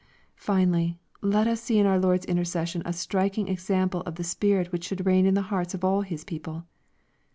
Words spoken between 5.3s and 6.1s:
the hearts of all